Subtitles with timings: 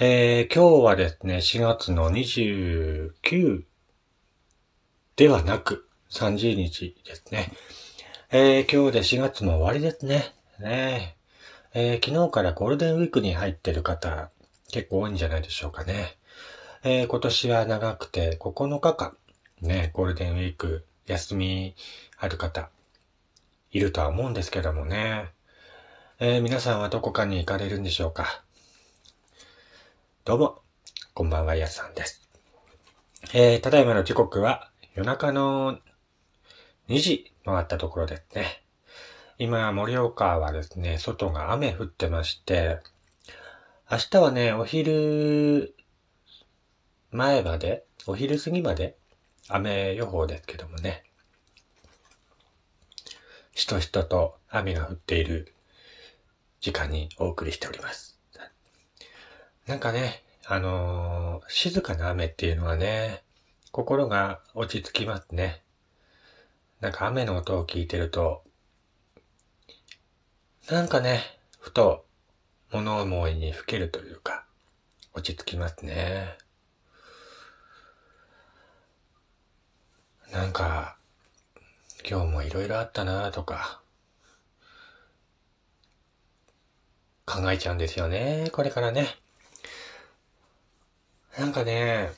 [0.00, 3.64] えー、今日はですね、4月の29
[5.16, 7.50] ではなく、30日ですね。
[8.30, 10.36] えー、今日で4月も終わりですね。
[10.60, 11.16] ね
[11.74, 14.30] えー、昨日からゴールデンウィークに入ってる方、
[14.70, 16.16] 結構多いんじゃないでしょうかね。
[16.84, 19.16] えー、今年は長くて9日間、
[19.62, 21.74] ね、ゴールデンウィーク休み
[22.16, 22.70] ある方、
[23.72, 25.32] いるとは思うんですけどもね。
[26.20, 28.44] えー、皆さんはどこかに行かれるんでしょうか？
[30.28, 30.60] どうも、
[31.14, 32.28] こんばんは、やすさんです。
[33.32, 35.78] えー、ただいまの時刻は夜中の
[36.90, 38.62] 2時回ったところですね。
[39.38, 42.78] 今、盛岡はですね、外が雨降ってまして、
[43.90, 45.74] 明日はね、お昼
[47.10, 48.98] 前まで、お昼過ぎまで
[49.48, 51.04] 雨予報ですけどもね。
[53.54, 55.54] しとしとと雨が降っている
[56.60, 58.17] 時間にお送りしております。
[59.68, 63.22] なんかね、あのー、静かな雨っていうのはね、
[63.70, 65.62] 心が落ち着きますね。
[66.80, 68.44] なんか雨の音を聞いてると、
[70.70, 71.20] なんかね、
[71.60, 72.06] ふと
[72.72, 74.46] 物思いにふけるというか、
[75.12, 76.38] 落ち着きますね。
[80.32, 80.96] なんか、
[82.08, 83.82] 今日もいろいろあったなとか、
[87.26, 89.18] 考えちゃうんですよね、これからね。
[91.38, 92.10] なんかね、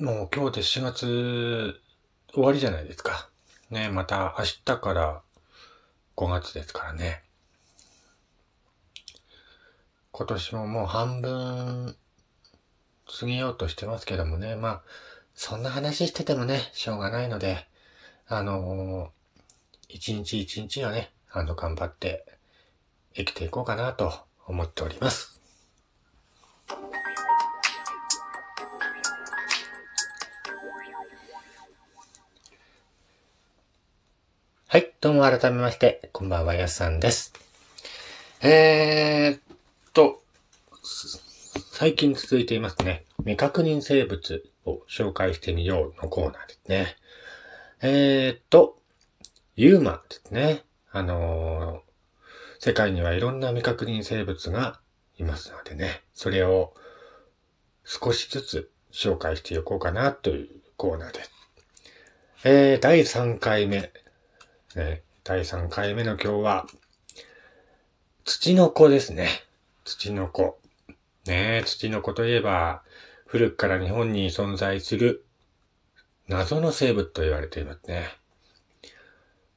[0.00, 1.80] もう今日で4月
[2.34, 3.28] 終わりじゃないですか。
[3.70, 5.22] ね、また明日から
[6.16, 7.22] 5月ですからね。
[10.10, 11.94] 今年ももう半分
[13.20, 14.56] 過ぎようとしてますけどもね。
[14.56, 14.82] まあ、
[15.36, 17.68] そんな話しててもね、しょうがないので、
[18.26, 22.26] あのー、一日一日はね、あの、頑張って
[23.14, 24.12] 生きていこうかなと
[24.48, 25.41] 思っております。
[34.72, 37.34] はい、どうも改めまして、こんばんは、やすさんです。
[38.40, 39.40] えー、っ
[39.92, 40.22] と、
[41.72, 46.96] 最近続いていますね、未確認生物を紹介してみようのコーナーですね。
[47.82, 48.78] えー、っと、
[49.56, 50.62] ユーマですね。
[50.90, 54.80] あのー、世界にはいろんな未確認生物が
[55.18, 56.72] いますのでね、それを
[57.84, 61.30] 少しずつ紹介していこうかなというコーナーです。
[62.44, 63.92] えー、第3回目
[64.78, 66.66] ね、第3回目の今日は、
[68.24, 69.28] 土の子ですね。
[69.84, 70.58] 土の子。
[71.26, 72.82] ね土の子といえば、
[73.26, 75.24] 古くから日本に存在する
[76.28, 78.08] 謎の生物と言われていますね。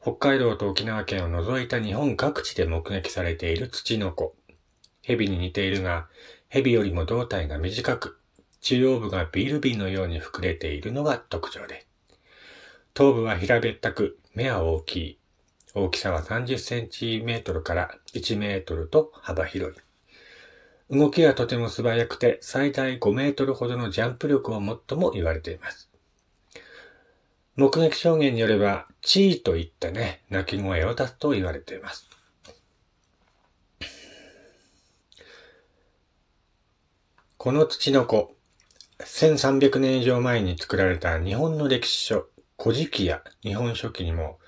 [0.00, 4.34] 北海道と沖縄県を除いた日本各地で目撃されている土の子。
[5.02, 6.08] 蛇に似ているが、
[6.48, 8.18] 蛇よりも胴体が短く、
[8.60, 11.86] 中央部がビール瓶のように膨れているのが特徴です。
[12.94, 15.18] 頭部は平べったく、目は大きい。
[15.74, 19.80] 大きさは30センチメートルから1メートルと幅広い。
[20.90, 25.88] 動きがとても素早くて最大5メートルほどのジャンプ力を持っとも言われています。
[27.56, 32.10] 目撃証言によれば、チーといったね、鳴き声を出すと言われています。
[37.36, 38.34] この土の子、
[38.98, 42.26] 1300年以上前に作られた日本の歴史書、
[42.64, 44.38] 古事記や日本書紀にも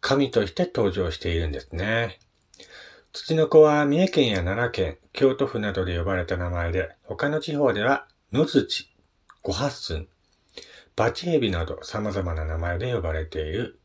[0.00, 2.20] 神として登場しているんですね。
[3.12, 8.94] 土の子は三重県や奈良県、京都府などで呼ばれた名前で、他の地方では野土、
[9.42, 10.06] 五八寸、
[10.94, 13.80] バチヘビなど様々な名前で呼ばれている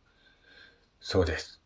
[0.99, 1.59] そうです。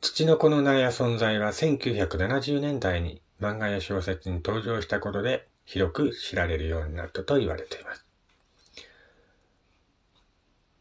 [0.00, 8.07] 土の子の名や存在は1970年代に漫画や小説に登場したことで広く知られるようになったと言われています。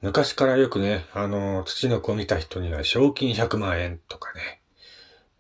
[0.02, 4.62] 昔からよくね、あの、土の子を見た人には賞金100万円とかね、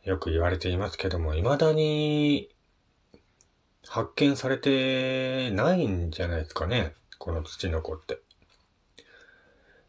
[0.03, 2.50] よく言われていますけども、未だに
[3.88, 8.20] 発見されてないんじゃないですかね、この土の子って。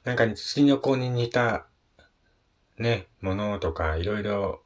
[0.05, 1.67] なんか土の子に似た
[2.77, 4.63] ね、ものとかいろいろ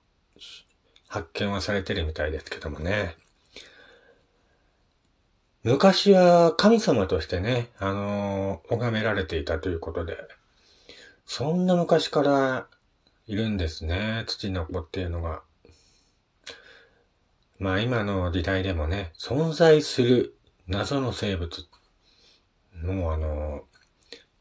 [1.06, 3.16] 発見はされてるみたいですけどもね。
[5.64, 10.16] 昔は神様としてね、あのー、拝められていたということで、
[11.24, 12.66] そんな昔から
[13.28, 15.42] いるんですね、土の子っていうのが。
[17.60, 20.36] まあ今の時代でもね、存在する
[20.66, 21.64] 謎の生物。
[22.82, 23.62] もうあの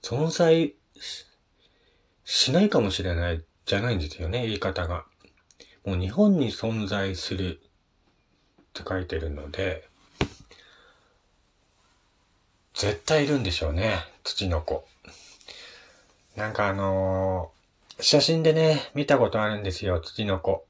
[0.02, 0.74] ー、存在
[2.26, 5.06] しないかもしれないじゃないんですよね、言い方が。
[5.86, 9.91] もう日本に存在するって書いてるので、
[12.82, 14.00] 絶対いるんでしょうね。
[14.24, 14.88] 土の子。
[16.36, 20.66] なんかあのー、写真でね、見たことあるんですよ、土の子。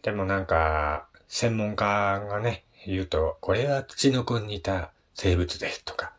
[0.00, 6.14] でもなんか、専門家がね、言うと、これは土の子に似た生物ですとか、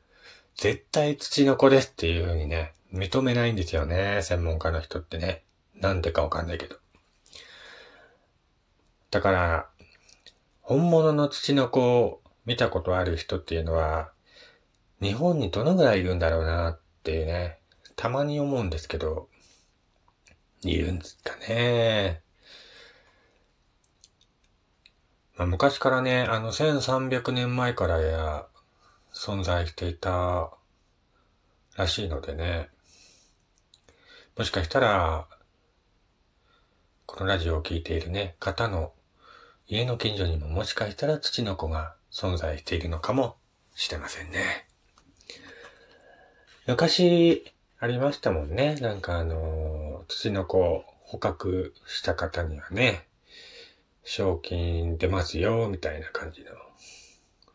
[0.56, 5.42] 絶対土の子ですっていう風にね、認めないんですよね、専門家の人ってね。
[5.74, 6.76] なんでかわかんないけど。
[9.10, 9.70] だから、
[10.62, 14.12] 本物の土の子を見たことある人っていうのは、
[15.02, 17.60] 日本にどのぐらいいるんだろうなっていうね、
[17.96, 19.30] たまに思うんですけど、
[20.64, 22.22] いるんですかね。
[25.36, 28.46] まあ、昔からね、あの1300年前からや
[29.14, 30.52] 存在していた
[31.76, 32.70] らしいのでね、
[34.38, 35.28] もしかしたら、
[37.06, 38.94] このラジオを聴いているね、方の
[39.68, 43.38] 家の近所にももしかしたら土の子が存在しているのかも
[43.76, 44.68] しれませんね。
[46.68, 48.76] 昔、ありましたもんね。
[48.76, 53.08] なんかあの、土の子を捕獲した方にはね、
[54.04, 56.52] 賞金出ますよ、みたいな感じの。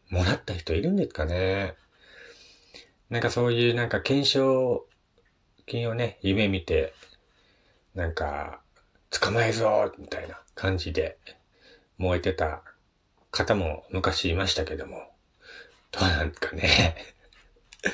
[0.09, 1.75] もらった人いるんですかね
[3.11, 4.87] なんかそういうなんか検証
[5.67, 6.95] 金をね、夢見て、
[7.95, 8.61] なんか、
[9.11, 11.19] 捕まえぞみたいな感じで
[11.99, 12.63] 燃えてた
[13.37, 15.11] 方も昔いましたけども、
[15.93, 16.97] どうなんすかね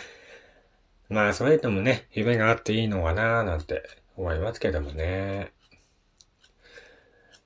[1.10, 3.82] まあ、それでもね、夢があっていいのかなーなんて
[4.16, 5.52] 思いますけどもね。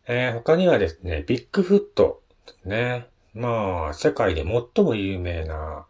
[0.06, 2.22] えー、他にはですね、ビッグフット
[2.64, 3.06] ね。
[3.34, 5.86] まあ、世界で最も有名な、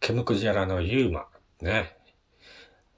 [0.00, 1.28] ケムクジャラのユーマ。
[1.60, 1.96] ね。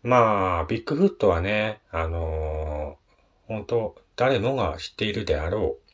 [0.02, 5.85] まあ、ビッグフットはね、あのー、本当誰もが知っているであろう。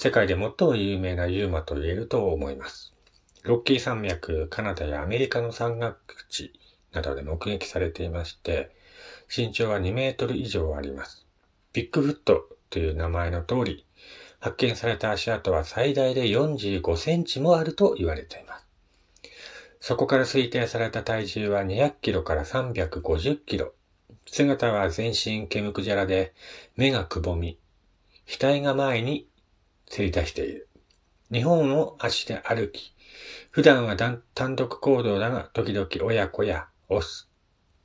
[0.00, 2.94] 世界で最も有名なユーマと言えると思います。
[3.42, 5.98] ロッキー山脈、カナダやアメリカの山岳
[6.30, 6.52] 地
[6.92, 8.70] などで目撃されていまして、
[9.36, 11.26] 身長は2メートル以上あります。
[11.72, 13.86] ビッグフットという名前の通り、
[14.38, 18.66] 発見された足跡は最大で45センチもあると言われています。
[19.80, 23.72] そこから推定された体重は200キロから350キロ。
[24.26, 26.34] 姿は全身毛むくじゃらで、
[26.76, 27.58] 目がくぼみ、
[28.28, 29.26] 額が前に
[29.90, 30.68] せり出している。
[31.32, 32.94] 日本を足で歩き、
[33.50, 37.28] 普段は単独行動だが、時々親子やオス、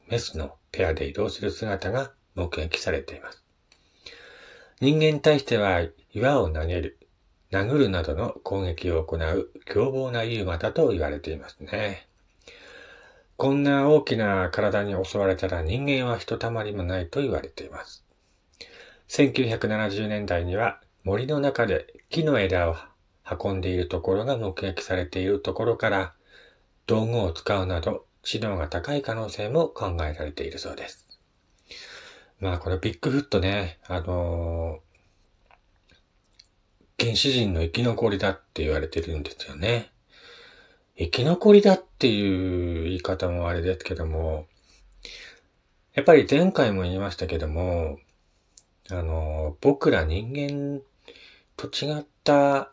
[0.07, 3.43] メスのペアで移動する姿が目撃されています。
[4.79, 6.99] 人間に対しては岩を投げる、
[7.51, 12.07] 殴るなどの攻撃を行う凶暴なユーマだと言われていますね。
[13.35, 18.05] こんな大きな体に襲われたら人間はひとたまりもないと言われています。
[19.09, 22.75] 1970年代には森の中で木の枝を
[23.29, 26.13] 運んでいるところが目撃されているところから
[26.87, 31.07] 道具を使うなど知能が高い可能性も考えられているそうです。
[32.39, 39.91] まあこれビッグフットね、あのー、原始人の生き残りだって言われてるんですよね。
[40.97, 44.45] 生き残りだっていう言い方もあれですけども、
[45.93, 47.97] やっぱり前回も言いましたけども、
[48.89, 50.81] あの、僕ら人間
[51.55, 52.71] と違った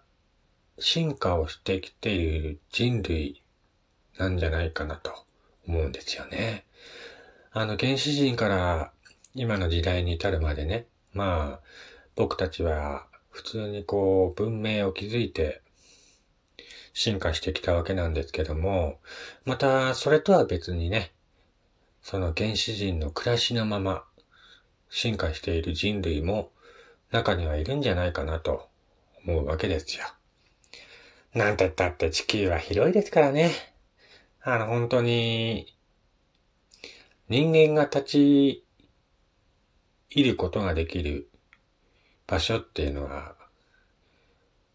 [0.79, 3.43] 進化をしてきている人類
[4.19, 5.25] なんじゃないかなと
[5.67, 6.65] 思うんですよね。
[7.53, 8.93] あの、原始人から
[9.35, 11.67] 今の時代に至るまでね、まあ、
[12.17, 15.63] 僕たちは普通にこう文明を築いて
[16.93, 18.99] 進化してきたわけなんですけども、
[19.45, 21.13] またそれとは別にね、
[22.03, 24.05] その原始人の暮らしのまま
[24.89, 26.51] 進化している人類も
[27.13, 28.70] 中にはいるんじゃないかなと
[29.27, 30.05] 思うわけですよ。
[31.35, 33.53] なんて言ったって地球は広いですからね。
[34.43, 35.77] あの本当に
[37.29, 38.65] 人間が立ち
[40.11, 41.31] いることができる
[42.27, 43.37] 場所っていうのは、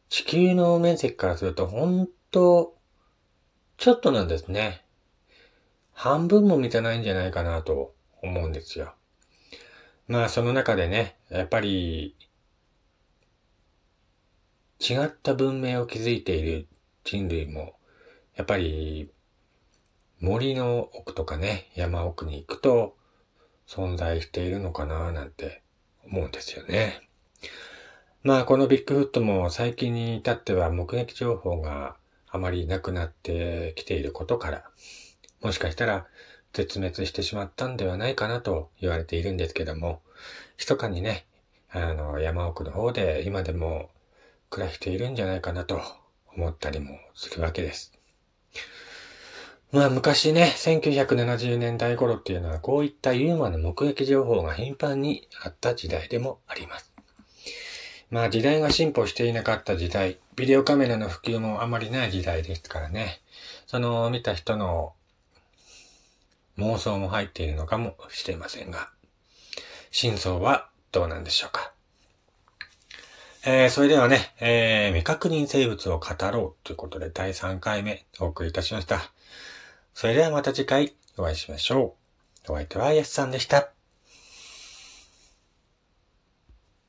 [0.08, 2.78] 地球の面積からすると本当、
[3.78, 4.86] ちょっとなんですね。
[5.92, 8.94] 半分も満たないんじゃないかなと思うんですよ。
[10.08, 12.16] まあその中でね、やっぱり、
[14.80, 16.68] 違った文明を築いている
[17.04, 17.76] 人類も、
[18.36, 19.10] やっぱり、
[20.20, 22.96] 森の奥とかね、山奥に行くと、
[23.68, 25.64] 存在しているのかななんて
[26.06, 27.02] 思うんですよね。
[28.24, 31.96] まあこのビッグフットも最近に至っては目撃情報が
[32.28, 34.64] あまりなくなってきていることから、
[35.42, 36.08] もしかしたら
[36.54, 40.02] 絶滅してしまったんではないかなと言われているんですけども、
[40.58, 41.26] 密かにね、
[41.70, 43.90] あの山奥の方で今でも
[44.56, 45.82] 暮らしているんじゃないかなと
[46.34, 47.92] 思ったりもするわけです。
[49.74, 56.94] まあ昔ね、1970年代頃っていうのはこういったユーマの目撃情報が頻繁にあった時代でもあります。
[58.10, 63.20] まあ時代が進歩していなかった時代、ビデオカメラの普及もあまりない時代ですからね。
[63.68, 64.94] その見た人の
[66.58, 68.90] 妄想も入っているのかもしれませんが、
[69.92, 71.75] 真相はどうなんでしょうか。
[73.48, 79.12] えー、それではね、えー、未確認生物を語ろうということで第3回目お送りいたしました。
[79.94, 81.96] それではまた次回お会いしましょ
[82.48, 82.54] う。
[82.54, 83.75] お相手はイエスさんでした。